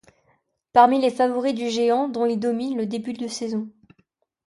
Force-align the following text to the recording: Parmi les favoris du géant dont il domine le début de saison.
Parmi 0.73 0.99
les 0.99 1.11
favoris 1.11 1.53
du 1.53 1.69
géant 1.69 2.07
dont 2.09 2.25
il 2.25 2.39
domine 2.39 2.75
le 2.75 2.87
début 2.87 3.13
de 3.13 3.27
saison. 3.27 3.69